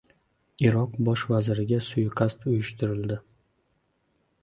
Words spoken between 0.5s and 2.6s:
Iroq bosh vaziriga suiqasd